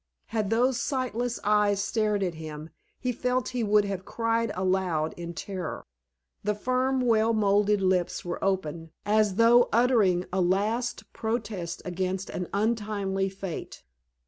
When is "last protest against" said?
10.41-12.31